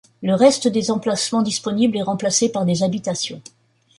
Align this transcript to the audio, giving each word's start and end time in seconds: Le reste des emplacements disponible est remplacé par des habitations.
Le 0.23 0.33
reste 0.33 0.67
des 0.67 0.89
emplacements 0.89 1.43
disponible 1.43 1.95
est 1.95 2.01
remplacé 2.01 2.49
par 2.51 2.65
des 2.65 2.81
habitations. 2.81 3.39